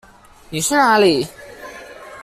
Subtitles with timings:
[0.49, 1.27] 妳去哪裡？